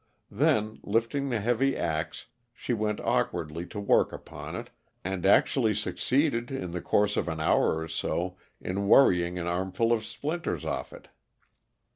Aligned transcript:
Then, 0.31 0.79
lifting 0.81 1.29
the 1.29 1.39
heavy 1.39 1.77
axe, 1.77 2.25
she 2.55 2.73
went 2.73 2.99
awkwardly 3.01 3.67
to 3.67 3.79
work 3.79 4.11
upon 4.11 4.55
it, 4.55 4.71
and 5.03 5.27
actually 5.27 5.75
succeeded, 5.75 6.49
in 6.49 6.71
the 6.71 6.81
course 6.81 7.17
of 7.17 7.27
half 7.27 7.33
an 7.35 7.39
hour 7.39 7.77
or 7.77 7.87
so, 7.87 8.35
in 8.59 8.87
worrying 8.87 9.37
an 9.37 9.45
armful 9.45 9.93
of 9.93 10.03
splinters 10.03 10.65
off 10.65 10.91
it. 10.91 11.09